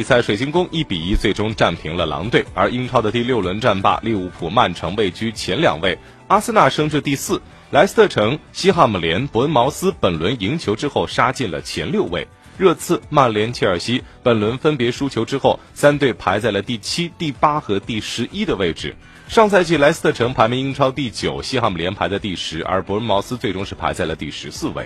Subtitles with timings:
[0.00, 7.38] 比赛水晶宫一比一最终战平了狼队而英超的第六轮战罢利物浦曼城位居前两位阿森纳升至第四
[7.70, 12.26] 莱斯特城西汉姆联伯恩茅斯本轮赢球之后杀进了前六位
[12.56, 18.96] 热刺曼联切尔西本轮分别输球之后三队排在了第七第八和第十一的位置。
[19.28, 24.76] 上赛季莱斯特城排名英超第九西汉姆联排在第十而伯恩茅斯最终是排在了第十四位。